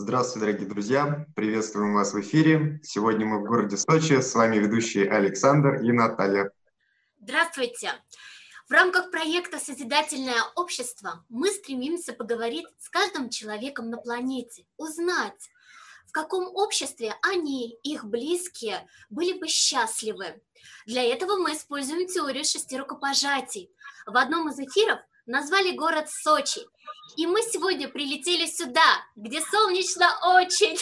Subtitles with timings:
[0.00, 1.26] Здравствуйте, дорогие друзья!
[1.34, 2.78] Приветствуем вас в эфире.
[2.84, 4.20] Сегодня мы в городе Сочи.
[4.20, 6.52] С вами ведущие Александр и Наталья.
[7.20, 7.90] Здравствуйте!
[8.68, 15.50] В рамках проекта «Созидательное общество» мы стремимся поговорить с каждым человеком на планете, узнать,
[16.06, 20.40] в каком обществе они, их близкие, были бы счастливы.
[20.86, 23.72] Для этого мы используем теорию шести рукопожатий.
[24.06, 26.60] В одном из эфиров назвали город Сочи.
[27.16, 30.06] И мы сегодня прилетели сюда, где солнечно
[30.36, 30.78] очень.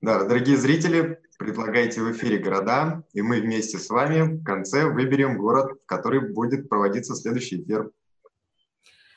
[0.00, 5.38] Да, дорогие зрители, предлагайте в эфире города, и мы вместе с вами в конце выберем
[5.38, 7.90] город, в который будет проводиться следующий эфир.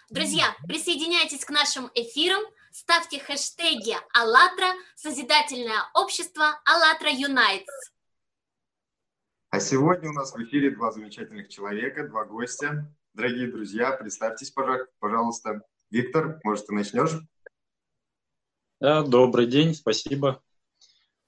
[0.09, 7.92] Друзья, присоединяйтесь к нашим эфирам, ставьте хэштеги «АЛЛАТРА», «Созидательное общество», «АЛЛАТРА Юнайтс».
[9.50, 12.90] А сегодня у нас в эфире два замечательных человека, два гостя.
[13.18, 14.54] Дорогие друзья, представьтесь,
[15.00, 15.64] пожалуйста.
[15.90, 17.20] Виктор, может, ты начнешь?
[18.80, 20.44] Добрый день, спасибо.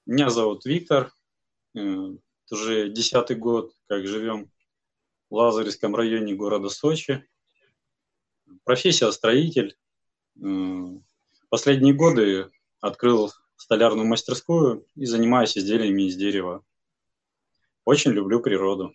[0.06, 1.12] Меня зовут Виктор.
[1.74, 1.80] Э,
[2.48, 4.52] уже десятый год, как живем
[5.30, 7.28] в Лазаревском районе города Сочи.
[8.62, 9.76] Профессия строитель.
[10.40, 10.96] Э,
[11.48, 16.64] последние годы открыл столярную мастерскую и занимаюсь изделиями из дерева.
[17.84, 18.94] Очень люблю природу.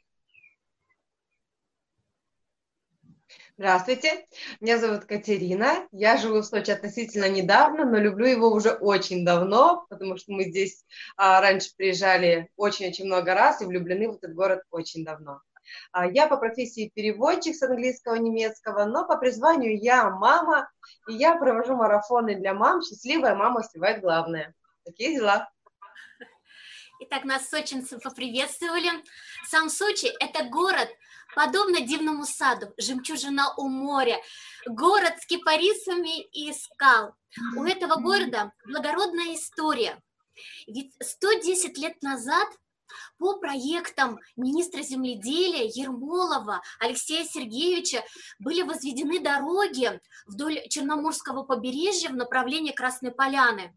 [3.57, 4.27] Здравствуйте,
[4.59, 5.87] меня зовут Катерина.
[5.93, 10.43] Я живу в Сочи относительно недавно, но люблю его уже очень давно, потому что мы
[10.43, 10.83] здесь
[11.15, 15.39] а, раньше приезжали очень-очень много раз и влюблены в этот город очень давно.
[15.93, 20.69] А, я по профессии переводчик с английского немецкого, но по призванию я мама,
[21.07, 22.81] и я провожу марафоны для мам.
[22.81, 24.53] Счастливая мама успевает главное.
[24.83, 25.49] Такие дела.
[26.99, 28.89] Итак, нас сочинцев поприветствовали.
[29.47, 30.89] Сам Сочи– это город,
[31.35, 34.17] подобно дивному саду, жемчужина у моря,
[34.65, 37.13] город с кипарисами и скал.
[37.57, 40.01] У этого города благородная история.
[40.67, 42.47] Ведь 110 лет назад
[43.17, 48.03] по проектам министра земледелия Ермолова Алексея Сергеевича
[48.39, 53.73] были возведены дороги вдоль Черноморского побережья в направлении Красной Поляны.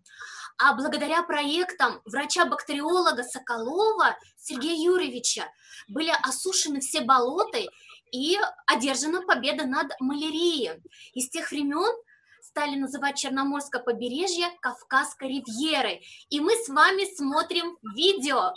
[0.59, 5.45] А благодаря проектам врача-бактериолога Соколова Сергея Юрьевича
[5.87, 7.59] были осушены все болота
[8.11, 8.37] и
[8.67, 10.83] одержана победа над малярией.
[11.15, 11.97] И с тех времен
[12.43, 16.05] стали называть Черноморское побережье Кавказской ривьерой.
[16.29, 18.53] И мы с вами смотрим видео.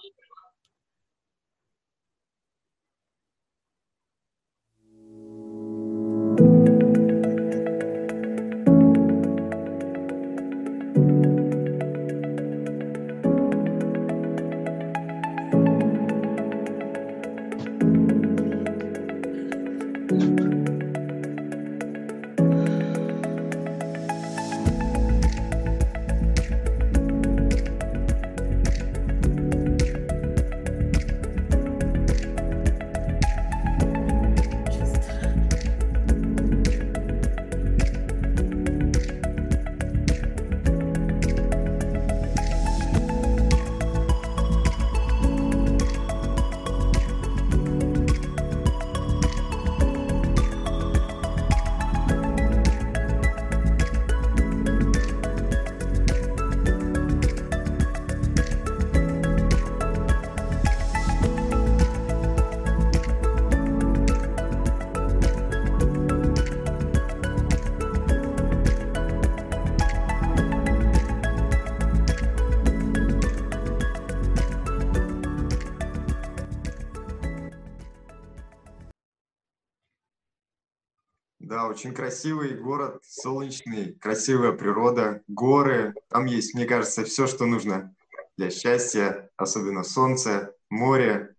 [81.82, 85.96] Очень красивый город, солнечный, красивая природа, горы.
[86.10, 87.96] Там есть, мне кажется, все, что нужно
[88.38, 91.36] для счастья, особенно солнце, море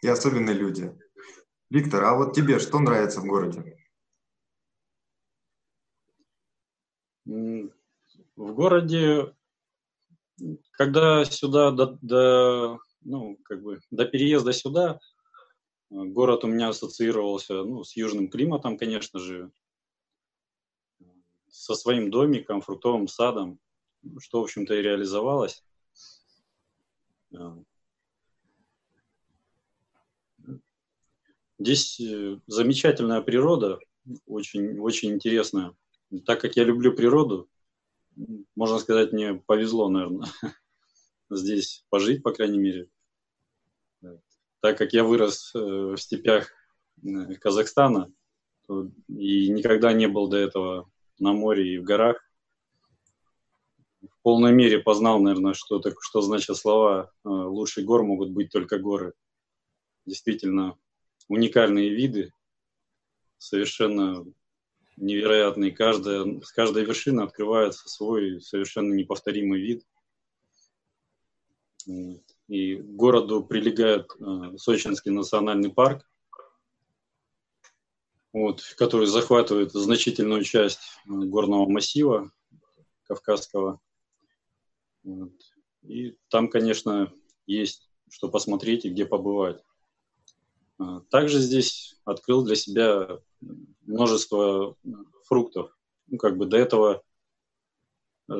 [0.00, 0.90] и особенно люди.
[1.68, 3.76] Виктор, а вот тебе что нравится в городе?
[7.26, 7.68] В
[8.36, 9.34] городе,
[10.70, 14.98] когда сюда до, до, ну, как бы, до переезда сюда,
[15.92, 19.52] Город у меня ассоциировался ну, с южным климатом, конечно же,
[21.50, 23.58] со своим домиком, фруктовым садом,
[24.18, 25.62] что, в общем-то, и реализовалось.
[31.58, 33.78] Здесь э, замечательная природа,
[34.24, 35.76] очень, очень интересная.
[36.24, 37.50] Так как я люблю природу,
[38.56, 40.26] можно сказать, мне повезло, наверное,
[41.30, 42.88] здесь пожить, по крайней мере
[44.62, 46.52] так как я вырос э, в степях
[47.02, 48.12] э, Казахстана
[49.08, 50.88] и никогда не был до этого
[51.18, 52.24] на море и в горах,
[54.00, 58.50] в полной мере познал, наверное, что, так, что значит слова э, «лучшие гор могут быть
[58.50, 59.14] только горы».
[60.06, 60.78] Действительно,
[61.28, 62.32] уникальные виды,
[63.38, 64.24] совершенно
[64.96, 65.72] невероятные.
[65.72, 69.84] Каждая, с каждой вершины открывается свой совершенно неповторимый вид.
[71.86, 76.08] И к городу прилегает э, Сочинский национальный парк,
[78.32, 82.30] вот, который захватывает значительную часть э, горного массива
[83.04, 83.80] Кавказского.
[85.04, 85.32] Вот.
[85.82, 87.12] И там, конечно,
[87.46, 89.62] есть что посмотреть и где побывать.
[90.78, 93.20] А, также здесь открыл для себя
[93.82, 94.76] множество
[95.24, 95.76] фруктов.
[96.08, 97.02] Ну, как бы до этого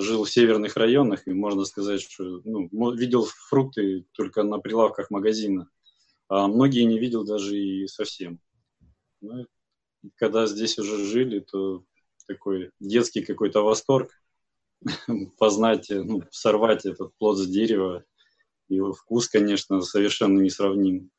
[0.00, 5.68] жил в северных районах, и можно сказать, что ну, видел фрукты только на прилавках магазина,
[6.28, 8.40] а многие не видел даже и совсем.
[9.20, 9.46] Ну,
[10.16, 11.84] когда здесь уже жили, то
[12.26, 14.10] такой детский какой-то восторг
[15.38, 18.04] познать, ну, сорвать этот плод с дерева.
[18.68, 21.10] Его вкус, конечно, совершенно несравним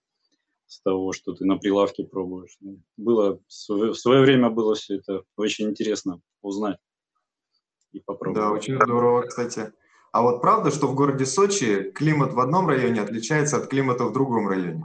[0.65, 2.57] с того, что ты на прилавке пробуешь.
[2.61, 6.79] Ну, было, в свое время было все это очень интересно узнать
[7.93, 8.35] и попробовать.
[8.35, 9.71] Да, очень здорово, кстати.
[10.11, 14.13] А вот правда, что в городе Сочи климат в одном районе отличается от климата в
[14.13, 14.83] другом районе?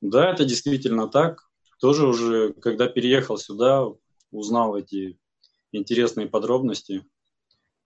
[0.00, 1.48] Да, это действительно так.
[1.80, 3.86] Тоже уже, когда переехал сюда,
[4.30, 5.18] узнал эти
[5.72, 7.04] интересные подробности.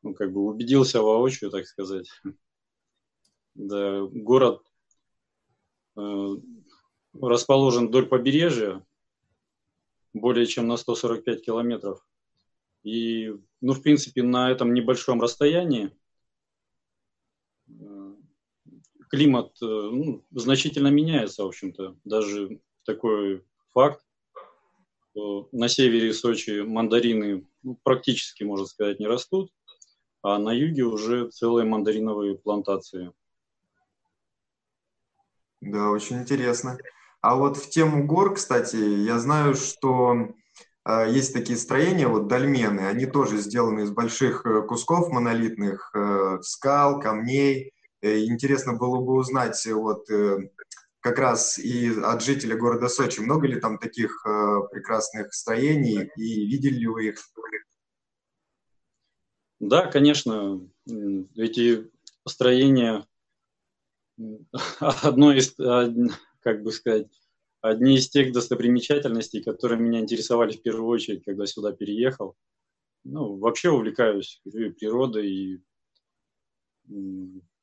[0.03, 2.09] Ну, как бы убедился воочию, так сказать.
[3.55, 4.63] Да, город
[5.97, 6.37] э,
[7.21, 8.85] расположен вдоль побережья,
[10.15, 12.03] более чем на 145 километров.
[12.83, 15.91] И, ну, в принципе, на этом небольшом расстоянии
[17.69, 18.15] э,
[19.09, 21.97] климат э, ну, значительно меняется, в общем-то.
[22.05, 24.05] Даже такой факт,
[25.15, 29.53] на севере Сочи мандарины ну, практически, можно сказать, не растут,
[30.23, 33.13] а на юге уже целые мандариновые плантации.
[35.61, 36.79] Да, очень интересно.
[37.21, 40.35] А вот в тему гор, кстати, я знаю, что
[40.89, 47.01] есть такие строения, вот дольмены, они тоже сделаны из больших э, кусков монолитных, э, скал,
[47.01, 47.73] камней.
[48.01, 50.09] Э, интересно было бы узнать, вот
[51.01, 53.21] как раз и от жителя города Сочи.
[53.21, 54.23] Много ли там таких
[54.71, 57.19] прекрасных строений и видели ли вы их?
[59.59, 60.61] Да, конечно.
[61.35, 61.91] Эти
[62.27, 63.05] строения
[64.79, 65.55] одно из,
[66.41, 67.09] как бы сказать,
[67.63, 72.37] одни из тех достопримечательностей, которые меня интересовали в первую очередь, когда сюда переехал.
[73.05, 75.63] Ну, вообще увлекаюсь природой и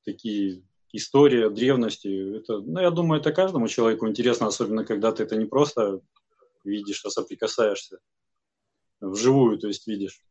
[0.04, 5.36] такие история древности, это, ну, я думаю, это каждому человеку интересно, особенно когда ты это
[5.36, 6.02] не просто
[6.64, 8.00] видишь, а соприкасаешься
[9.00, 10.24] вживую, то есть видишь.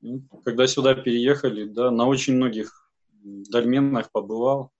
[0.00, 2.90] Ну, когда сюда переехали, да, на очень многих
[3.22, 4.70] дольменах побывал.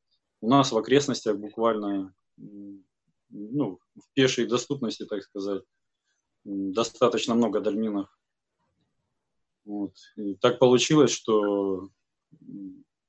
[0.40, 2.14] У нас в окрестностях буквально,
[3.34, 5.62] ну, в пешей доступности, так сказать,
[6.44, 8.08] достаточно много дольменов.
[9.64, 9.94] Вот.
[10.16, 11.90] И так получилось, что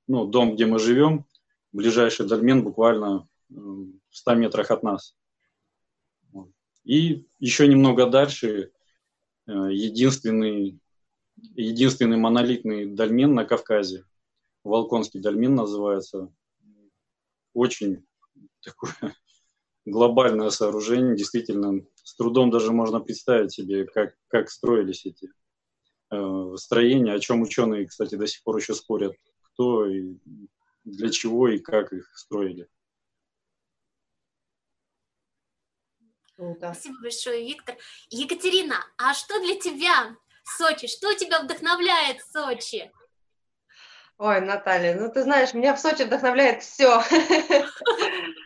[0.08, 1.26] ну, дом, где мы живем,
[1.72, 5.16] ближайший дольмен буквально в 100 метрах от нас.
[6.84, 8.72] И еще немного дальше
[9.48, 10.80] э, единственный,
[11.36, 14.06] единственный монолитный дольмен на Кавказе,
[14.64, 16.32] Волконский дольмен называется,
[17.54, 18.06] очень
[18.62, 19.16] такое
[19.86, 25.30] глобальное сооружение, действительно, с трудом даже можно представить себе, как, как строились эти
[26.12, 30.18] э, строения, о чем ученые, кстати, до сих пор еще спорят, кто и
[30.84, 32.68] для чего и как их строили.
[36.58, 37.78] Спасибо большое, Виктор.
[38.10, 40.88] Екатерина, а что для тебя Сочи?
[40.88, 42.92] Что тебя вдохновляет в Сочи?
[44.18, 47.02] Ой, Наталья, ну ты знаешь, меня в Сочи вдохновляет все.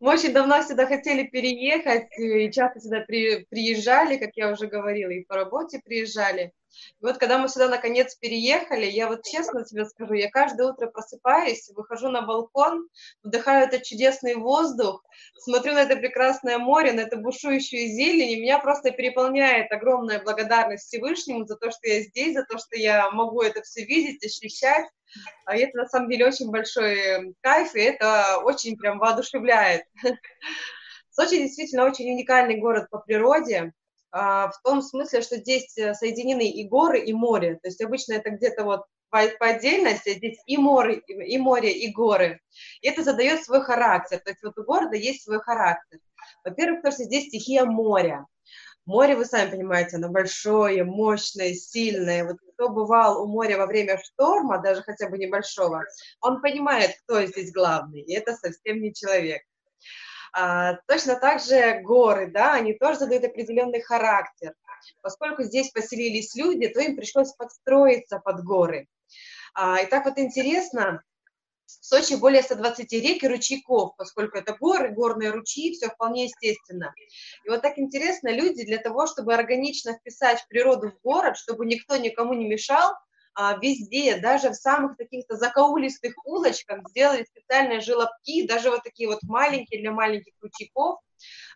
[0.00, 5.10] Мы очень давно сюда хотели переехать и часто сюда при, приезжали, как я уже говорила,
[5.10, 6.52] и по работе приезжали.
[7.00, 10.86] И вот когда мы сюда наконец переехали, я вот честно тебе скажу, я каждое утро
[10.86, 12.88] просыпаюсь, выхожу на балкон,
[13.22, 15.04] вдыхаю этот чудесный воздух,
[15.38, 20.86] смотрю на это прекрасное море, на эту бушующую зелень, и меня просто переполняет огромная благодарность
[20.86, 24.86] Всевышнему за то, что я здесь, за то, что я могу это все видеть, ощущать.
[25.44, 29.84] А это на самом деле очень большой кайф, и это очень прям воодушевляет.
[31.10, 33.72] Сочи действительно очень уникальный город по природе.
[34.12, 37.56] А, в том смысле, что здесь э, соединены и горы, и море.
[37.62, 41.92] То есть обычно это где-то вот по отдельности, а здесь и море, и море, и
[41.92, 42.40] горы.
[42.80, 44.20] И это задает свой характер.
[44.24, 45.98] То есть вот у города есть свой характер.
[46.44, 48.26] Во-первых, потому что здесь стихия моря.
[48.86, 52.24] Море, вы сами понимаете, оно большое, мощное, сильное.
[52.24, 55.84] Вот кто бывал у моря во время шторма, даже хотя бы небольшого,
[56.20, 59.42] он понимает, кто здесь главный, и это совсем не человек.
[60.32, 64.54] А, точно так же горы, да, они тоже задают определенный характер.
[65.02, 68.86] Поскольку здесь поселились люди, то им пришлось подстроиться под горы.
[69.54, 71.02] А, и так вот интересно,
[71.80, 76.94] в Сочи более 120 рек и ручейков, поскольку это горы, горные ручьи, все вполне естественно.
[77.44, 81.96] И вот так интересно, люди для того, чтобы органично вписать природу в город, чтобы никто
[81.96, 82.92] никому не мешал,
[83.34, 89.22] а, везде, даже в самых таких-то закоулистых улочках сделали специальные желобки, даже вот такие вот
[89.22, 90.98] маленькие для маленьких ручейков,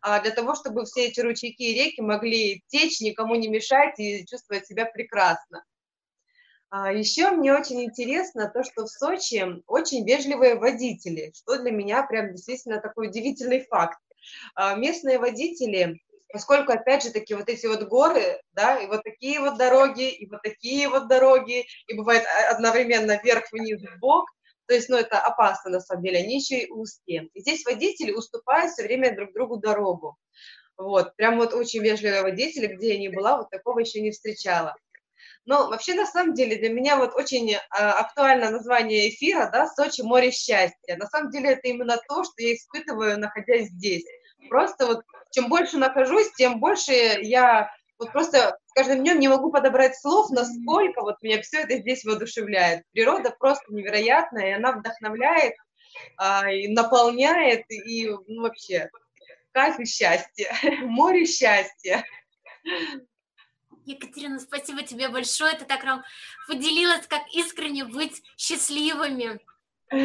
[0.00, 4.24] а, для того, чтобы все эти ручейки и реки могли течь, никому не мешать и
[4.26, 5.64] чувствовать себя прекрасно.
[6.76, 12.02] А, Еще мне очень интересно то, что в Сочи очень вежливые водители, что для меня
[12.02, 14.00] прям действительно такой удивительный факт.
[14.76, 16.00] Местные водители
[16.32, 20.28] поскольку, опять же таки, вот эти вот горы, да, и вот такие вот дороги, и
[20.28, 24.26] вот такие вот дороги, и бывает одновременно вверх, вниз, в бок,
[24.66, 27.28] то есть, ну, это опасно, на самом деле, они еще и узкие.
[27.34, 30.16] И здесь водители уступают все время друг другу дорогу.
[30.76, 34.76] Вот, прям вот очень вежливые водители, где я не была, вот такого еще не встречала.
[35.46, 40.00] Но вообще, на самом деле, для меня вот очень а, актуально название эфира, да, Сочи
[40.00, 40.96] море счастья.
[40.96, 44.04] На самом деле, это именно то, что я испытываю, находясь здесь.
[44.48, 49.50] Просто вот чем больше нахожусь, тем больше я вот просто с каждым днем не могу
[49.50, 52.82] подобрать слов, насколько вот меня все это здесь воодушевляет.
[52.92, 55.54] Природа просто невероятная, и она вдохновляет,
[56.16, 58.90] а, и наполняет, и ну, вообще
[59.52, 60.50] кайф и счастье,
[60.82, 62.04] море счастья.
[63.84, 65.56] Екатерина, спасибо тебе большое.
[65.56, 66.02] Ты так нам
[66.46, 69.40] поделилась, как искренне быть счастливыми.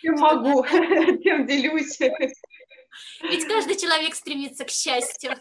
[0.00, 0.64] Чем могу,
[1.22, 1.98] тем делюсь.
[3.22, 5.34] Ведь каждый человек стремится к счастью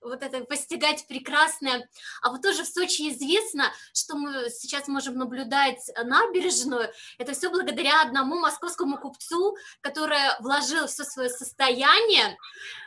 [0.00, 1.88] вот это постигать прекрасное.
[2.22, 6.90] А вот тоже в Сочи известно, что мы сейчас можем наблюдать набережную.
[7.18, 12.36] Это все благодаря одному московскому купцу, который вложил все свое состояние.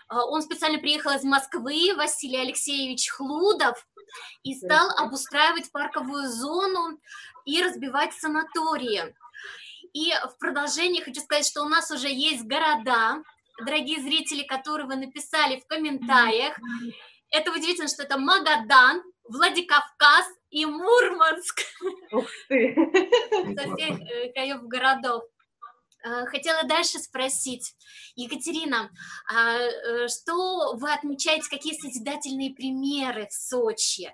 [0.07, 3.85] А, он специально приехал из Москвы, Василий Алексеевич Хлудов,
[4.43, 6.99] и стал обустраивать парковую зону
[7.45, 9.15] и разбивать санатории.
[9.93, 13.23] И в продолжении хочу сказать, что у нас уже есть города,
[13.59, 16.57] дорогие зрители, которые вы написали в комментариях.
[17.31, 21.61] Это удивительно, что это Магадан, Владикавказ и Мурманск.
[22.11, 22.75] Ух ты!
[23.55, 25.23] Со всех э, краев городов.
[26.03, 27.73] Э, хотела дальше спросить,
[28.15, 28.91] Екатерина,
[29.33, 34.11] а э, что вы отмечаете, какие созидательные примеры в Сочи?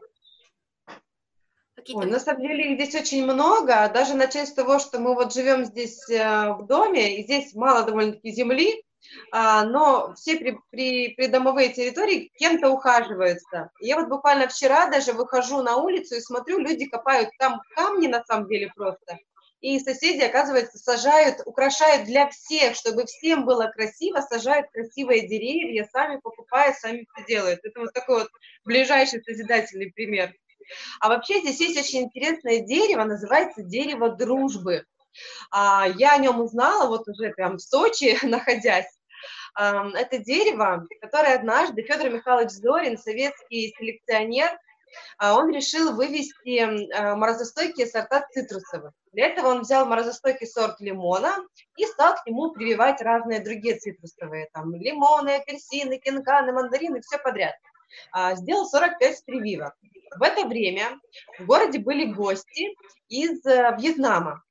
[1.93, 5.33] Ой, на самом деле их здесь очень много, даже начать с того, что мы вот
[5.33, 8.83] живем здесь в доме, и здесь мало довольно-таки земли,
[9.31, 13.71] но все при, при, придомовые территории кем-то ухаживаются.
[13.79, 18.23] Я вот буквально вчера даже выхожу на улицу и смотрю, люди копают там камни на
[18.25, 19.17] самом деле просто,
[19.59, 26.19] и соседи, оказывается, сажают, украшают для всех, чтобы всем было красиво, сажают красивые деревья, сами
[26.19, 27.59] покупают, сами все делают.
[27.63, 28.29] Это вот такой вот
[28.65, 30.33] ближайший созидательный пример.
[30.99, 34.85] А вообще здесь есть очень интересное дерево, называется дерево дружбы.
[35.49, 38.96] А, я о нем узнала вот уже прям в Сочи, находясь.
[39.57, 44.51] Это дерево, которое однажды Федор Михайлович Зорин, советский селекционер,
[45.17, 48.93] а, он решил вывести а, морозостойкие сорта цитрусовых.
[49.13, 51.35] Для этого он взял морозостойкий сорт лимона
[51.75, 57.55] и стал к нему прививать разные другие цитрусовые, там лимоны, апельсины, кинканы, мандарины, все подряд.
[58.35, 59.73] Сделал 45 прививок.
[60.17, 60.99] В это время
[61.39, 62.75] в городе были гости
[63.07, 64.43] из э, Вьетнама.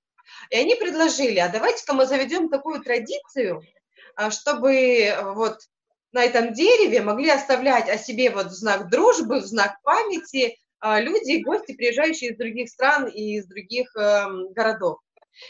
[0.50, 3.75] И они предложили, а давайте-ка мы заведем такую традицию, а,
[4.30, 5.58] чтобы э, вот
[6.12, 11.74] на этом дереве могли оставлять о себе вот знак дружбы, знак памяти а, люди, гости,
[11.74, 14.98] приезжающие из других стран и из других эм, городов.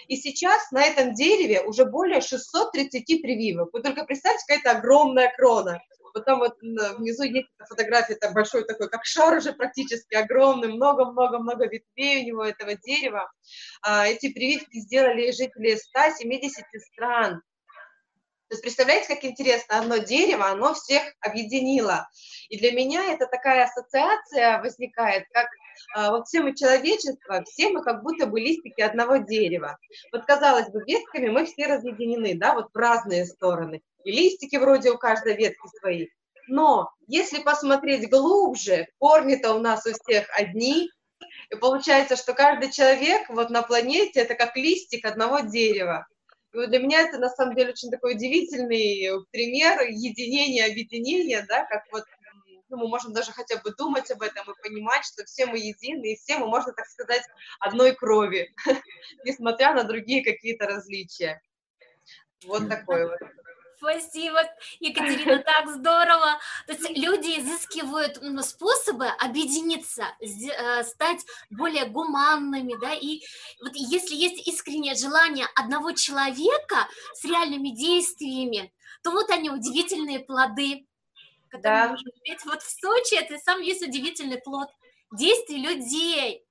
[0.08, 3.70] И сейчас на этом дереве уже более 630 прививок.
[3.72, 5.80] Вы только представьте, какая-то огромная крона.
[6.14, 11.66] Вот там вот внизу есть фотография, это большой такой, как шар уже практически огромный, много-много-много
[11.66, 13.30] ветвей у него этого дерева.
[13.82, 17.42] А, эти прививки сделали жители 170 стран.
[18.48, 22.08] То есть представляете, как интересно, одно дерево, оно всех объединило.
[22.48, 25.48] И для меня это такая ассоциация возникает, как
[25.94, 29.78] а, вот все мы человечество, все мы как будто бы листики одного дерева.
[30.12, 33.82] Вот казалось бы, ветками мы все разъединены, да, вот в разные стороны.
[34.04, 36.06] И листики вроде у каждой ветки свои.
[36.46, 40.88] Но если посмотреть глубже, корни-то у нас у всех одни,
[41.50, 46.06] и получается, что каждый человек вот на планете это как листик одного дерева.
[46.52, 51.64] И вот для меня это на самом деле очень такой удивительный пример единения, объединения, да,
[51.64, 52.04] как вот
[52.68, 56.12] ну, мы можем даже хотя бы думать об этом и понимать, что все мы едины,
[56.12, 57.22] и все мы, можно так сказать,
[57.60, 58.54] одной крови,
[59.24, 61.40] несмотря на другие какие-то различия.
[62.44, 63.18] Вот такое вот.
[63.76, 64.40] Спасибо,
[64.80, 66.38] Екатерина, так здорово.
[66.66, 73.20] То есть люди изыскивают способы объединиться, э, стать более гуманными, да, и
[73.62, 80.86] вот если есть искреннее желание одного человека с реальными действиями, то вот они удивительные плоды,
[81.48, 81.88] которые да.
[81.90, 82.44] можно видеть.
[82.44, 84.68] Вот в Сочи это сам есть удивительный плод
[85.12, 86.42] действий людей.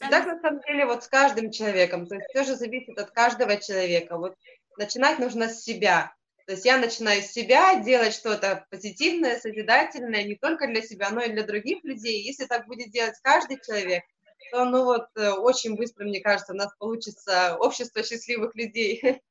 [0.00, 3.56] Так на самом деле вот с каждым человеком, то есть все же зависит от каждого
[3.56, 4.16] человека.
[4.16, 4.36] Вот
[4.78, 6.14] начинать нужно с себя.
[6.46, 11.20] То есть я начинаю с себя делать что-то позитивное, созидательное, не только для себя, но
[11.20, 12.22] и для других людей.
[12.22, 14.04] Если так будет делать каждый человек,
[14.52, 19.20] то, ну вот, э, очень быстро, мне кажется, у нас получится общество счастливых людей.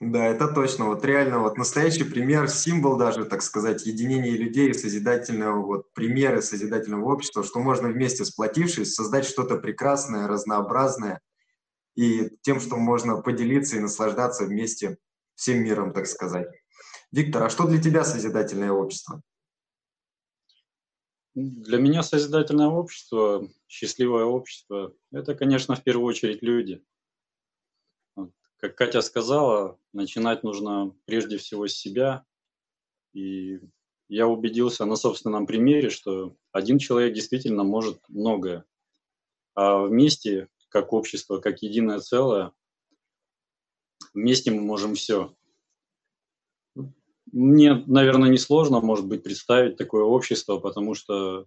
[0.00, 0.84] Да, это точно.
[0.84, 7.12] Вот реально вот настоящий пример, символ даже, так сказать, единения людей, созидательного, вот примеры созидательного
[7.12, 11.20] общества, что можно вместе сплотившись создать что-то прекрасное, разнообразное,
[11.96, 14.98] и тем, что можно поделиться и наслаждаться вместе
[15.38, 16.48] всем миром, так сказать.
[17.12, 19.22] Виктор, а что для тебя созидательное общество?
[21.34, 26.84] Для меня созидательное общество, счастливое общество, это, конечно, в первую очередь люди.
[28.56, 32.24] Как Катя сказала, начинать нужно прежде всего с себя.
[33.12, 33.60] И
[34.08, 38.64] я убедился на собственном примере, что один человек действительно может многое.
[39.54, 42.52] А вместе как общество, как единое целое.
[44.18, 45.32] Вместе мы можем все.
[47.30, 51.46] Мне, наверное, не сложно, может быть, представить такое общество, потому что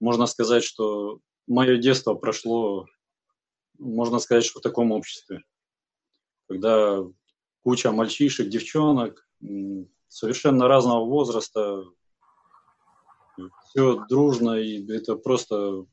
[0.00, 2.86] можно сказать, что мое детство прошло,
[3.78, 5.44] можно сказать, что в таком обществе,
[6.48, 7.04] когда
[7.62, 9.28] куча мальчишек, девчонок,
[10.08, 11.84] совершенно разного возраста,
[13.68, 15.86] все дружно, и это просто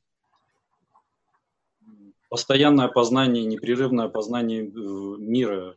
[2.30, 5.76] постоянное познание, непрерывное познание э, мира,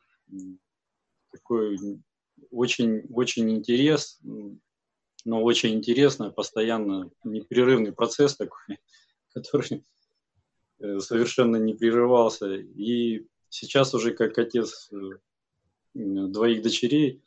[1.31, 1.79] такой
[2.51, 4.21] очень, очень интерес,
[5.25, 8.79] но очень интересно, постоянно непрерывный процесс такой,
[9.35, 9.85] который
[10.81, 12.55] э, совершенно не прерывался.
[12.55, 15.19] И сейчас уже как отец э,
[15.95, 17.23] двоих дочерей,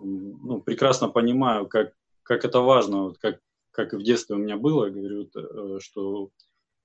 [0.00, 3.40] ну, прекрасно понимаю, как, как это важно, вот как,
[3.70, 5.28] как и в детстве у меня было, говорю,
[5.80, 6.30] что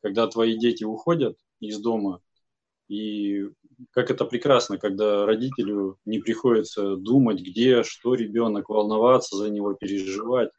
[0.02, 2.22] когда твои дети уходят из дома,
[2.88, 3.50] и
[3.92, 10.52] как это прекрасно, когда родителю не приходится думать, где, что ребенок, волноваться за него, переживать.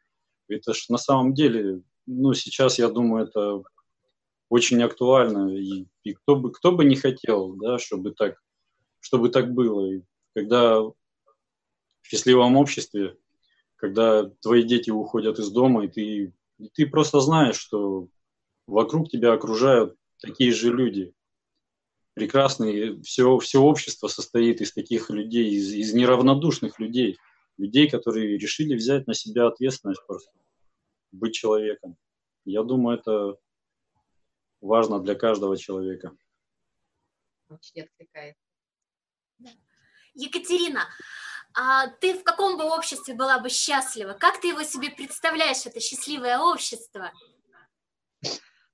[0.47, 3.63] Это ж на самом деле, ну, сейчас, я думаю, это
[4.49, 5.55] очень актуально.
[5.55, 8.41] И, и кто, бы, кто бы не хотел, да, чтобы так,
[8.99, 9.91] чтобы так было.
[9.91, 10.01] И
[10.35, 10.93] когда в
[12.03, 13.17] счастливом обществе,
[13.75, 18.07] когда твои дети уходят из дома, и ты, и ты просто знаешь, что
[18.67, 21.13] вокруг тебя окружают такие же люди.
[22.17, 27.19] Прекрасные, все, все общество состоит из таких людей, из, из неравнодушных людей,
[27.57, 30.31] людей, которые решили взять на себя ответственность просто,
[31.11, 31.95] быть человеком.
[32.43, 33.37] Я думаю, это
[34.61, 36.17] важно для каждого человека.
[37.49, 38.41] Очень откликается.
[40.15, 40.87] Екатерина,
[41.53, 44.13] а ты в каком бы обществе была бы счастлива?
[44.13, 47.11] Как ты его себе представляешь, это счастливое общество?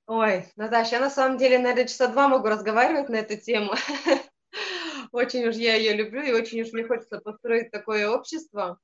[0.06, 3.74] Ой, Наташа, я на самом деле, наверное, часа два могу разговаривать на эту тему.
[5.14, 8.80] Очень уж я ее люблю, и очень уж мне хочется построить такое общество.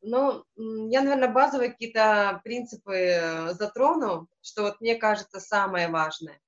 [0.00, 6.40] Но я, наверное, базовые какие-то принципы э, затрону, что вот мне кажется самое важное.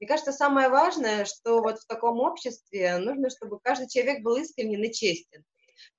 [0.00, 4.82] Мне кажется, самое важное, что вот в таком обществе нужно, чтобы каждый человек был искренен
[4.82, 5.44] и честен.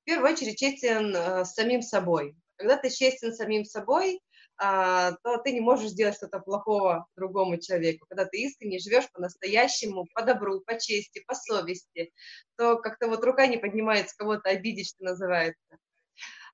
[0.01, 2.35] В первую очередь честен э, с самим собой.
[2.57, 4.19] Когда ты честен самим собой,
[4.59, 8.05] то ты не можешь сделать что-то плохого другому человеку.
[8.09, 12.11] Когда ты искренне живешь по-настоящему, по добру, по чести, по совести,
[12.57, 15.77] то как-то вот рука не поднимается кого-то обидеть, что называется.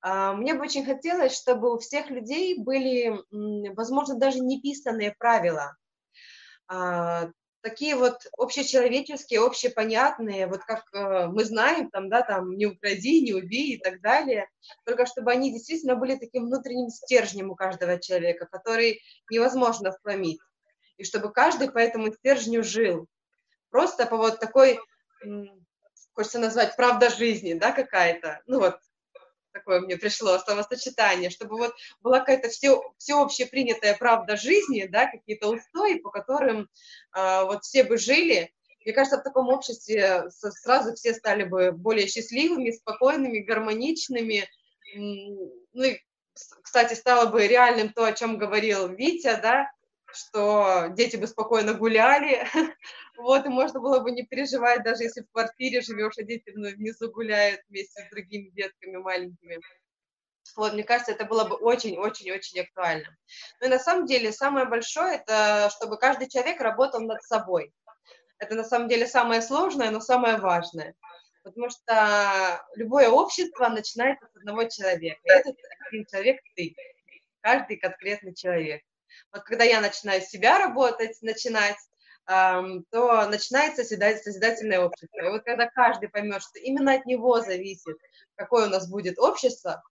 [0.02, 3.14] А, мне бы очень хотелось, чтобы у всех людей были,
[3.74, 5.78] возможно, даже неписанные правила,
[6.68, 7.30] а,
[7.64, 13.34] такие вот общечеловеческие, общепонятные, вот как э, мы знаем, там, да, там, не укради, не
[13.34, 14.50] убей и так далее,
[14.86, 20.42] только чтобы они действительно были таким внутренним стержнем у каждого человека, который невозможно сломить,
[20.98, 23.08] и чтобы каждый по этому стержню жил.
[23.70, 24.80] Просто по вот такой,
[26.14, 28.78] хочется назвать, правда жизни, да, какая-то, ну вот,
[29.54, 35.50] такое мне пришло словосочетание, чтобы вот была какая-то все, всеобщая принятая правда жизни, да, какие-то
[35.50, 36.70] устои, по которым
[37.16, 38.52] э, вот все бы жили,
[38.84, 44.50] Мне кажется, в таком обществе сразу все стали бы более счастливыми, спокойными, гармоничными.
[44.96, 46.00] Ну и,
[46.62, 49.72] кстати, стало бы реальным то, о чем говорил Витя, да,
[50.14, 52.48] что дети бы спокойно гуляли,
[53.18, 57.12] вот, и можно было бы не переживать, даже если в квартире живешь, а дети внизу
[57.12, 59.60] гуляют вместе с другими детками маленькими.
[60.56, 63.18] Вот, мне кажется, это было бы очень-очень-очень актуально.
[63.60, 67.74] Ну и на самом деле самое большое, это чтобы каждый человек работал над собой.
[68.38, 70.96] Это на самом деле самое сложное, но самое важное.
[71.44, 75.20] Потому что любое общество начинается с одного человека.
[75.24, 75.56] Этот
[75.88, 76.76] один человек ты.
[77.42, 78.82] Каждый конкретный человек.
[79.32, 81.78] Вот когда я начинаю себя работать, начинать,
[82.26, 85.26] то начинается созидательное общество.
[85.26, 87.98] И вот когда каждый поймет, что именно от него зависит,
[88.36, 89.84] какое у нас будет общество,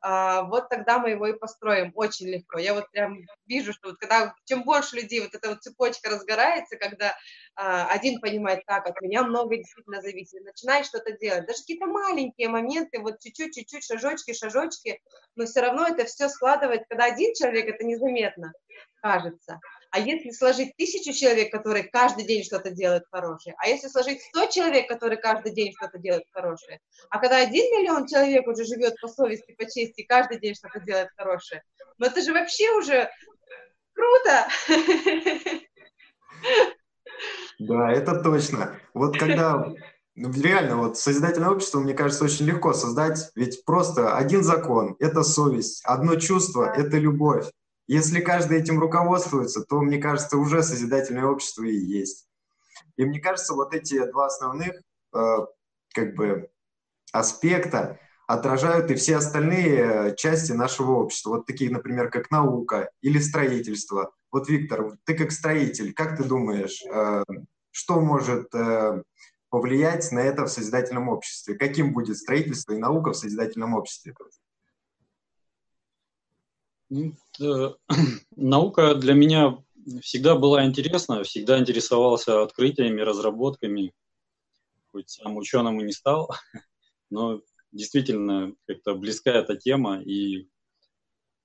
[0.00, 2.58] а, вот тогда мы его и построим очень легко.
[2.58, 6.76] Я вот прям вижу, что вот когда чем больше людей, вот эта вот цепочка разгорается,
[6.76, 7.16] когда
[7.56, 12.48] а, один понимает, так, от меня много действительно зависит, начинает что-то делать, даже какие-то маленькие
[12.48, 15.00] моменты, вот чуть-чуть, чуть-чуть, шажочки, шажочки,
[15.34, 18.52] но все равно это все складывает, когда один человек, это незаметно
[19.00, 24.20] кажется, а если сложить тысячу человек, которые каждый день что-то делают хорошее, а если сложить
[24.22, 28.94] сто человек, которые каждый день что-то делают хорошее, а когда один миллион человек уже живет
[29.00, 31.62] по совести, по чести, каждый день что-то делает хорошее,
[31.98, 33.10] ну это же вообще уже
[33.94, 34.48] круто!
[37.58, 38.78] Да, это точно.
[38.94, 39.64] Вот когда
[40.20, 45.22] ну, реально, вот созидательное общество, мне кажется, очень легко создать, ведь просто один закон– это
[45.22, 47.46] совесть, одно чувство– это любовь.
[47.88, 52.28] Если каждый этим руководствуется, то, мне кажется, уже созидательное общество и есть.
[52.96, 54.74] И мне кажется, вот эти два основных
[55.14, 55.36] э,
[55.94, 56.50] как бы
[57.12, 61.30] аспекта отражают и все остальные части нашего общества.
[61.30, 64.12] Вот такие, например, как наука или строительство.
[64.30, 67.24] Вот, Виктор, ты как строитель, как ты думаешь, э,
[67.70, 69.02] что может э,
[69.48, 71.54] повлиять на это в созидательном обществе?
[71.54, 74.14] Каким будет строительство и наука в созидательном обществе?
[76.90, 77.14] Ну,
[78.36, 79.58] наука для меня
[80.00, 83.92] всегда была интересна, всегда интересовался открытиями, разработками.
[84.90, 86.30] Хоть сам ученым и не стал,
[87.10, 90.00] но действительно как-то близка эта тема.
[90.00, 90.48] И,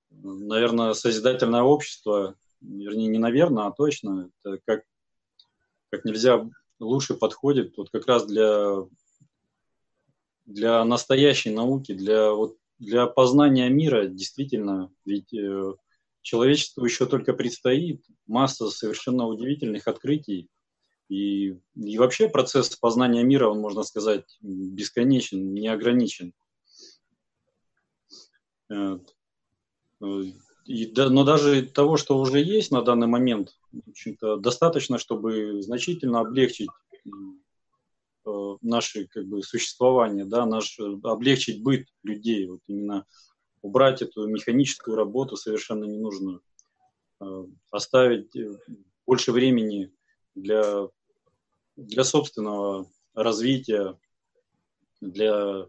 [0.10, 4.84] наверное, созидательное общество, вернее, не наверное, а точно, это как,
[5.90, 8.88] как нельзя лучше подходит вот как раз для,
[10.46, 15.74] для настоящей науки, для вот для познания мира действительно, ведь э,
[16.22, 20.50] человечеству еще только предстоит масса совершенно удивительных открытий.
[21.10, 26.34] И, и вообще процесс познания мира, он, можно сказать, бесконечен, неограничен.
[30.66, 33.58] И, да, но даже того, что уже есть на данный момент,
[34.22, 36.70] достаточно, чтобы значительно облегчить
[37.06, 37.10] Э,
[38.64, 43.06] наше как бы существование, да, наш, э, облегчить быт людей, вот именно
[43.62, 46.42] убрать эту механическую работу совершенно ненужную,
[47.22, 48.32] э, оставить
[49.06, 49.94] больше времени
[50.36, 50.88] для,
[51.76, 53.98] для собственного развития,
[55.02, 55.68] для,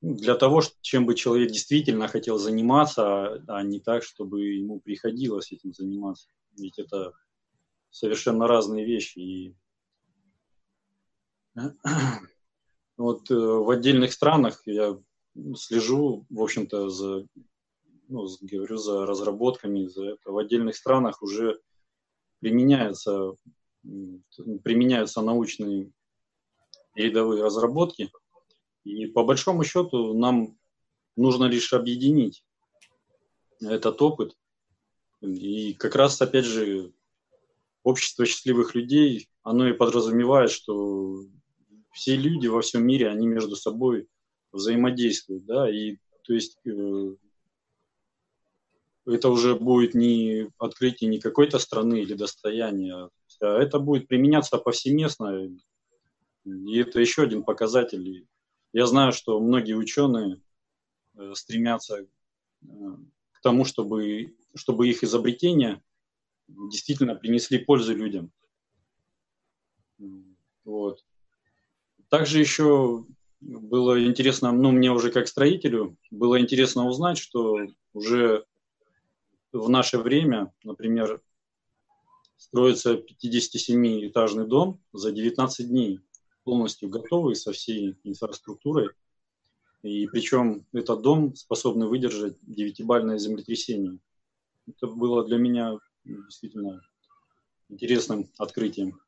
[0.00, 5.52] для того, чем бы человек действительно хотел заниматься, а, а не так, чтобы ему приходилось
[5.52, 6.28] этим заниматься.
[6.56, 7.12] Ведь это
[7.90, 9.18] совершенно разные вещи.
[9.18, 9.54] И
[12.96, 14.96] Вот э, в отдельных странах я
[15.56, 17.26] слежу, в общем-то, за,
[18.08, 20.30] ну, говорю, за разработками, за это.
[20.30, 21.60] В отдельных странах уже
[22.38, 23.34] применяются,
[24.62, 25.90] применяются научные
[26.94, 28.12] рядовые разработки.
[28.84, 30.56] И по большому счету нам
[31.16, 32.44] нужно лишь объединить
[33.60, 34.36] этот опыт.
[35.20, 36.92] И как раз, опять же,
[37.82, 41.24] общество счастливых людей, оно и подразумевает, что
[41.94, 44.08] все люди во всем мире, они между собой
[44.52, 47.16] взаимодействуют, да, и то есть э,
[49.06, 55.48] это уже будет не открытие не какой-то страны или достояния, а это будет применяться повсеместно,
[56.44, 58.26] и это еще один показатель.
[58.72, 60.42] Я знаю, что многие ученые
[61.14, 62.06] э, стремятся э,
[63.32, 65.80] к тому, чтобы, чтобы их изобретения
[66.48, 68.32] действительно принесли пользу людям.
[70.64, 71.04] Вот.
[72.16, 73.04] Также еще
[73.40, 77.58] было интересно, ну, мне уже как строителю, было интересно узнать, что
[77.92, 78.44] уже
[79.50, 81.20] в наше время, например,
[82.36, 85.98] строится 57-этажный дом за 19 дней,
[86.44, 88.90] полностью готовый со всей инфраструктурой.
[89.82, 93.98] И причем этот дом способный выдержать девятибальное землетрясение.
[94.68, 96.80] Это было для меня действительно
[97.68, 99.00] интересным открытием.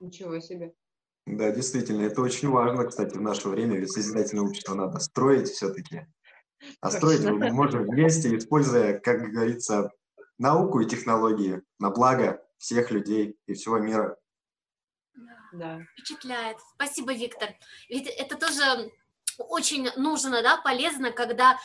[0.00, 0.74] Ничего себе.
[1.26, 6.06] Да, действительно, это очень важно, кстати, в наше время, ведь созидательное общество надо строить все-таки.
[6.80, 9.90] А строить мы можем вместе, используя, как говорится,
[10.38, 14.16] науку и технологии на благо всех людей и всего мира.
[15.52, 15.80] Да.
[15.92, 16.56] Впечатляет.
[16.74, 17.50] Спасибо, Виктор.
[17.88, 18.90] Ведь это тоже
[19.38, 21.58] очень нужно, да, полезно, когда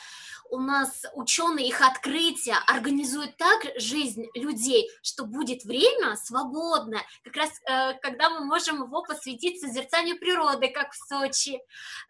[0.49, 7.49] у нас ученые, их открытия организуют так жизнь людей, что будет время свободное, как раз
[7.69, 11.59] э, когда мы можем его посвятить созерцанию природы, как в Сочи,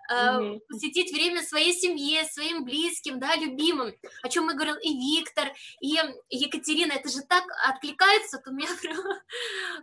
[0.10, 0.60] э, mm-hmm.
[0.68, 5.48] посвятить время своей семье, своим близким, да, любимым, о чем мы говорил и Виктор,
[5.82, 5.98] и
[6.30, 8.98] Екатерина, это же так откликается, то меня прям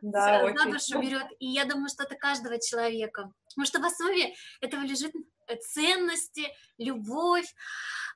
[0.02, 4.34] да, за душу берет, и я думаю, что это каждого человека, потому что в основе
[4.60, 5.12] этого лежит
[5.60, 7.46] ценности, любовь,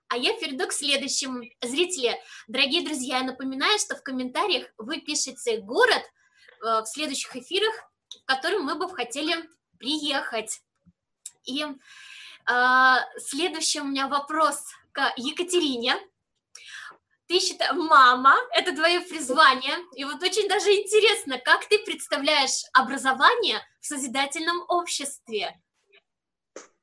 [0.09, 1.44] а я перейду к следующему.
[1.62, 7.75] Зрители, дорогие друзья, я напоминаю, что в комментариях вы пишете город э, в следующих эфирах,
[8.23, 9.37] в котором мы бы хотели
[9.79, 10.61] приехать.
[11.44, 15.94] И э, следующий у меня вопрос к Екатерине.
[17.27, 19.77] Ты считаешь, мама, это твое призвание.
[19.94, 25.61] И вот очень даже интересно, как ты представляешь образование в созидательном обществе?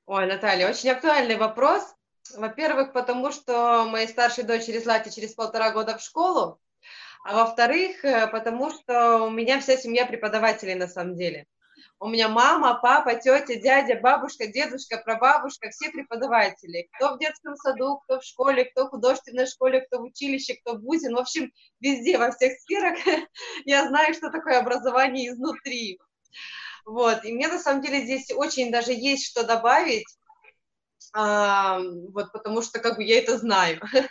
[0.06, 1.96] Ой, Наталья, очень актуальный вопрос.
[2.36, 6.60] Во-первых, потому что моей старшей дочери Злате через полтора года в школу,
[7.24, 11.48] а во-вторых, э, потому что у меня вся семья преподавателей на самом деле.
[12.00, 16.90] У меня мама, папа, тетя, дядя, бабушка, дедушка, прабабушка, все преподаватели.
[16.94, 20.74] Кто в детском саду, кто в школе, кто в художественной школе, кто в училище, кто
[20.74, 21.10] в ВУЗе.
[21.10, 23.00] Ну, в общем, везде, во всех сферах
[23.66, 26.00] я знаю, что такое образование изнутри.
[26.86, 30.06] Вот, и мне на самом деле здесь очень даже есть что добавить,
[31.16, 33.80] вот потому что как бы я это знаю.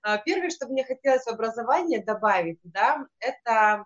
[0.00, 3.84] А, первое, что мне хотелось в образование добавить, да, это а,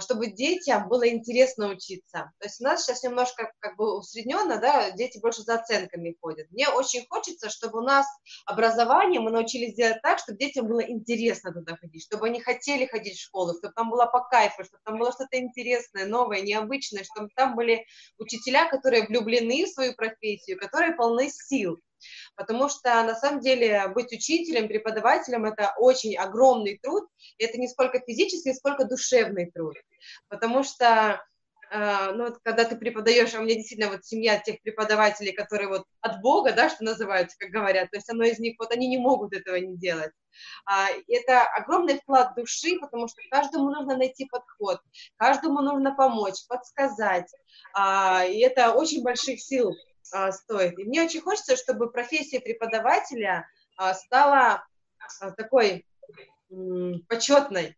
[0.00, 2.32] чтобы детям было интересно учиться.
[2.38, 6.50] То есть у нас сейчас немножко как бы усредненно, да, дети больше за оценками ходят.
[6.50, 8.06] Мне очень хочется, чтобы у нас
[8.46, 13.16] образование мы научились делать так, чтобы детям было интересно туда ходить, чтобы они хотели ходить
[13.16, 17.28] в школу, чтобы там было по кайфу, чтобы там было что-то интересное, новое, необычное, чтобы
[17.34, 17.84] там были
[18.18, 21.80] учителя, которые влюблены в свою профессию, которые полны сил.
[22.36, 28.00] Потому что на самом деле быть учителем, преподавателем– это очень огромный труд, это не сколько
[28.00, 29.74] физический, сколько душевный труд.
[30.28, 31.24] Потому что
[31.70, 35.68] э, ну, вот, когда ты преподаешь, а у меня действительно вот семья тех преподавателей, которые
[35.68, 38.88] вот от Бога, да, что называется, как говорят, то есть оно из них, вот они
[38.88, 40.12] не могут этого не делать.
[40.66, 44.80] А, это огромный вклад души, потому что каждому нужно найти подход,
[45.16, 47.30] каждому нужно помочь, подсказать,
[47.72, 49.74] а, и это очень больших сил
[50.12, 50.78] а, стоит.
[50.78, 54.64] И мне очень хочется, чтобы профессия преподавателя а, стала
[55.20, 55.86] а, такой
[57.08, 57.76] почетной.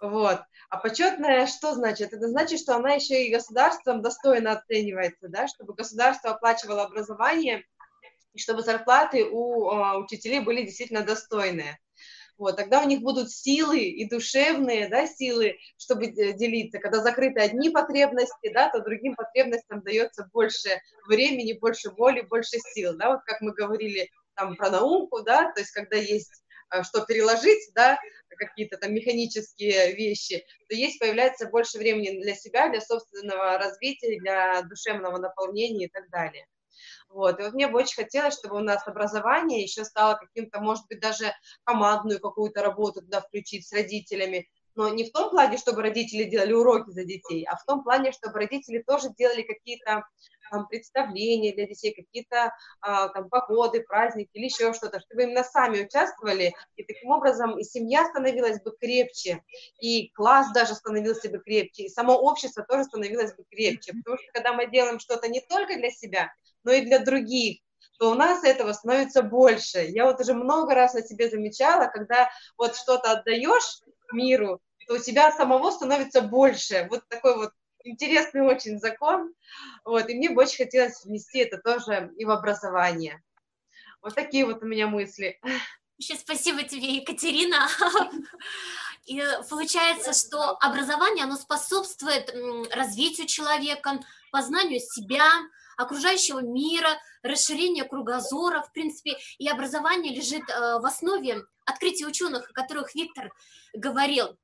[0.00, 0.40] Вот.
[0.70, 2.12] А почетная что значит?
[2.12, 7.64] Это значит, что она еще и государством достойно оценивается, да, чтобы государство оплачивало образование,
[8.34, 11.78] и чтобы зарплаты у э, учителей были действительно достойные
[12.38, 16.78] вот, тогда у них будут силы и душевные, да, силы, чтобы делиться.
[16.78, 22.96] Когда закрыты одни потребности, да, то другим потребностям дается больше времени, больше воли, больше сил,
[22.96, 27.04] да, вот как мы говорили там про науку, да, то есть когда есть э, что
[27.04, 27.98] переложить, да,
[28.36, 34.62] какие-то там механические вещи, то есть появляется больше времени для себя, для собственного развития, для
[34.62, 36.46] душевного наполнения и так далее.
[37.08, 37.40] Вот.
[37.40, 41.00] И вот мне бы очень хотелось, чтобы у нас образование еще стало каким-то, может быть,
[41.00, 41.32] даже
[41.64, 46.52] командную какую-то работу туда включить с родителями, но не в том плане, чтобы родители делали
[46.52, 50.04] уроки за детей, а в том плане, чтобы родители тоже делали какие-то
[50.52, 55.84] там, представления для детей, какие-то а, там походы, праздники или еще что-то, чтобы именно сами
[55.84, 59.42] участвовали, и таким образом и семья становилась бы крепче,
[59.80, 64.32] и класс даже становился бы крепче, и само общество тоже становилось бы крепче, потому что
[64.32, 66.32] когда мы делаем что-то не только для себя,
[66.68, 67.62] но и для других,
[67.98, 69.86] то у нас этого становится больше.
[69.88, 73.80] Я вот уже много раз на себе замечала, когда вот что-то отдаешь
[74.12, 76.86] миру, то у тебя самого становится больше.
[76.90, 77.52] Вот такой вот
[77.84, 79.32] интересный очень закон.
[79.82, 83.22] Вот, и мне бы очень хотелось внести это тоже и в образование.
[84.02, 85.40] Вот такие вот у меня мысли.
[85.96, 87.66] Еще спасибо тебе, Екатерина.
[89.06, 92.30] И получается, что образование, оно способствует
[92.70, 94.00] развитию человека,
[94.30, 95.30] познанию себя,
[95.78, 96.90] окружающего мира,
[97.22, 103.32] расширения кругозора, в принципе, и образование лежит э, в основе открытия ученых, о которых Виктор
[103.72, 104.36] говорил.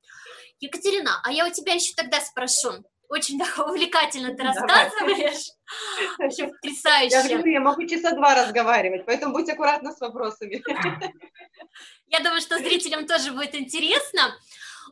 [0.59, 2.85] Екатерина, а я у тебя еще тогда спрошу.
[3.09, 5.51] Очень да, увлекательно ты рассказываешь.
[6.17, 7.15] Вообще потрясающе.
[7.15, 10.63] Я говорю, я могу часа два разговаривать, поэтому будь аккуратна с вопросами.
[12.07, 14.35] Я думаю, что зрителям тоже будет интересно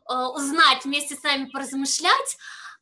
[0.10, 2.38] э, узнать, вместе с нами поразмышлять.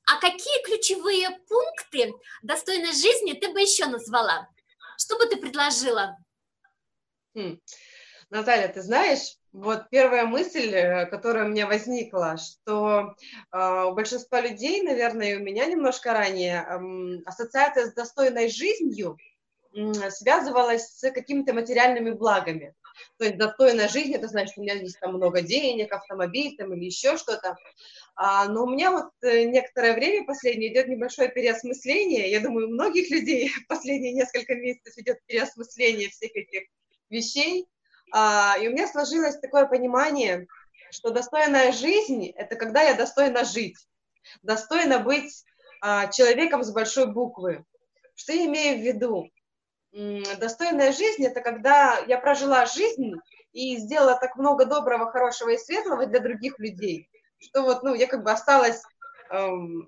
[0.06, 4.48] А какие ключевые пункты достойной жизни ты бы еще назвала?
[4.98, 6.18] Что бы ты предложила?
[7.36, 7.60] Хм.
[8.30, 13.16] Наталья, ты знаешь, вот первая мысль, э, которая у меня возникла, что
[13.52, 19.18] э, у большинства людей, наверное, и у меня немножко ранее, э, ассоциация с достойной жизнью
[19.76, 22.74] э, связывалась с какими-то материальными благами.
[23.18, 26.74] То есть достойная жизнь, это значит, что у меня есть там много денег, автомобиль там
[26.74, 27.58] или еще что-то.
[28.15, 32.30] А, но у меня вот э, некоторое время последнее идет небольшое переосмысление.
[32.30, 36.67] Я думаю, у многих людей последние несколько месяцев идет переосмысление всех этих
[37.10, 37.67] вещей.
[38.13, 40.47] А, и у меня сложилось такое понимание,
[40.91, 43.78] что достойная жизнь– это когда я достойна жить,
[44.41, 45.45] достойна быть
[45.82, 47.63] а, человеком с большой буквы.
[48.15, 49.30] Что я имею в виду?
[50.38, 53.13] Достойная жизнь– это когда я прожила жизнь
[53.52, 57.10] и сделала так много доброго, хорошего и светлого для других людей,
[57.41, 58.82] что вот, ну, я как бы осталась
[59.30, 59.88] эм,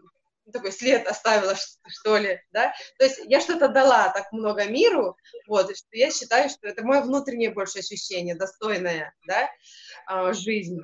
[0.52, 1.56] такой след оставила,
[1.88, 5.16] что ли, да, то есть я что-то дала так много миру,
[5.48, 9.50] вот, и что я считаю, что это мое внутреннее больше ощущение, достойная, да,
[10.06, 10.80] а, жизнь.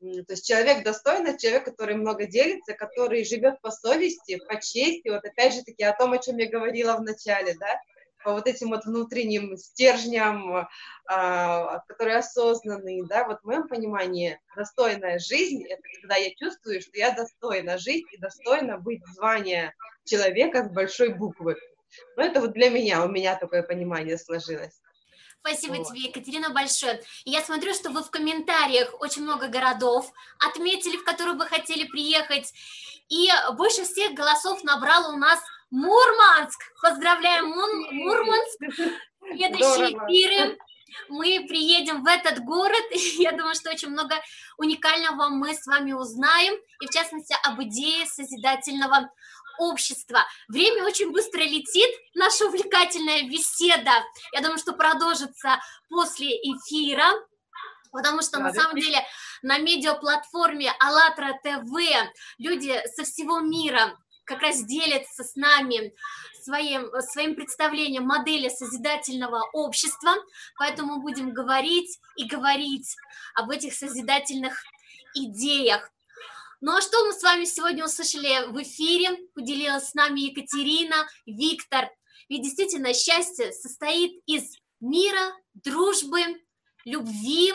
[0.00, 5.24] То есть человек достойный, человек, который много делится, который живет по совести, по чести, вот
[5.24, 7.80] опять же таки о том, о чем я говорила в начале, да,
[8.24, 10.68] вот этим вот внутренним стержням,
[11.06, 16.92] а, которые осознанные, да, вот в моем понимании достойная жизнь– это когда я чувствую, что
[16.94, 21.56] я достойна жить и достойна быть звания человека с большой буквы.
[22.16, 24.80] Ну, это вот для меня, у меня такое понимание сложилось.
[25.40, 25.88] Спасибо вот.
[25.88, 27.02] тебе, Екатерина, большое.
[27.24, 32.52] я смотрю, что вы в комментариях очень много городов отметили, в которые бы хотели приехать.
[33.08, 36.67] И больше всех голосов набрал у нас Мурманск!
[36.88, 38.58] Поздравляем Мурманск!
[39.20, 40.58] Следующие эфиры
[41.10, 42.82] мы приедем в этот город.
[43.18, 44.14] Я думаю, что очень много
[44.56, 49.10] уникального мы с вами узнаем, и в частности об идее созидательного
[49.58, 50.20] общества.
[50.48, 53.92] Время очень быстро летит, наша увлекательная беседа.
[54.32, 57.12] Я думаю, что продолжится после эфира.
[57.92, 59.02] Потому что да, на самом деле
[59.42, 61.70] на медиаплатформе АЛЛАТРА ТВ
[62.38, 63.94] люди со всего мира
[64.28, 65.94] как раз делятся с нами
[66.42, 70.14] своим, своим представлением модели созидательного общества,
[70.58, 72.94] поэтому будем говорить и говорить
[73.34, 74.62] об этих созидательных
[75.14, 75.90] идеях.
[76.60, 79.16] Ну а что мы с вами сегодня услышали в эфире?
[79.34, 81.88] Поделилась с нами Екатерина, Виктор.
[82.28, 86.20] Ведь действительно счастье состоит из мира, дружбы,
[86.84, 87.54] любви.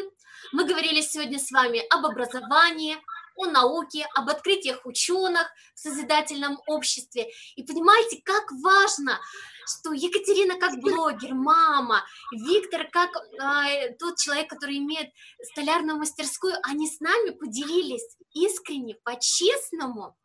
[0.54, 2.98] Мы говорили сегодня с вами об образовании,
[3.36, 7.28] о науке, об открытиях ученых в созидательном обществе.
[7.56, 9.20] И понимаете, как важно,
[9.66, 15.10] что Екатерина как блогер, мама, Виктор как э, тот человек, который имеет
[15.52, 20.16] столярную мастерскую, они с нами поделились искренне, по-честному,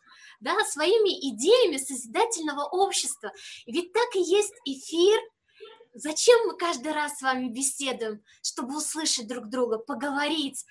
[0.40, 3.32] да, своими идеями созидательного общества.
[3.66, 5.18] Ведь так и есть эфир,
[5.94, 8.22] Зачем мы каждый раз с вами беседуем?
[8.40, 10.64] Чтобы услышать друг друга, поговорить.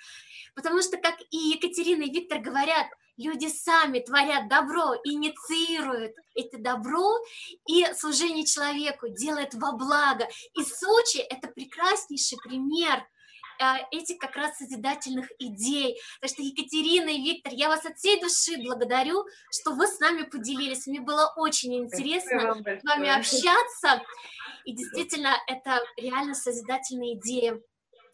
[0.58, 7.20] Потому что, как и Екатерина и Виктор говорят, люди сами творят добро, инициируют это добро
[7.70, 10.28] и служение человеку, делают во благо.
[10.56, 13.08] И Сочи– это прекраснейший пример
[13.62, 16.02] э, этих как раз созидательных идей.
[16.22, 20.24] Так что, Екатерина и Виктор, я вас от всей души благодарю, что вы с нами
[20.24, 20.88] поделились.
[20.88, 24.02] Мне было очень интересно с вами общаться.
[24.65, 27.62] И действительно, это реально созидательная идея.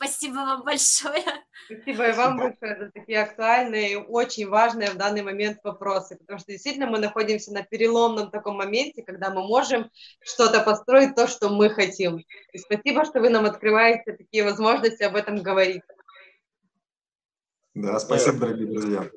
[0.03, 1.23] Спасибо вам большое.
[1.65, 6.39] Спасибо и вам большое за такие актуальные и очень важные в данный момент вопросы, потому
[6.39, 9.89] что действительно мы находимся на переломном таком моменте, когда мы можем
[10.21, 12.21] что-то построить, то, что мы хотим.
[12.51, 15.83] И спасибо, что вы нам открываете такие возможности об этом говорить.
[17.73, 19.09] Да, спасибо, дорогие друзья.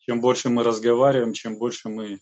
[0.00, 2.18] Чем больше мы разговариваем, чем больше мы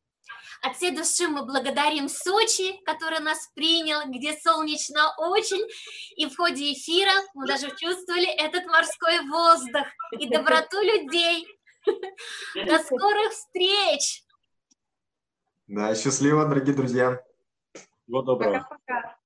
[0.66, 5.62] От всей души мы благодарим Сочи, который нас принял, где солнечно очень.
[6.16, 9.86] И в ходе эфира мы даже чувствовали этот морской воздух
[10.18, 11.46] и доброту людей.
[12.66, 14.24] До скорых встреч!
[15.68, 17.22] Да, счастливо, дорогие друзья.
[18.04, 18.66] Всего доброго.
[18.68, 19.18] Пока-пока.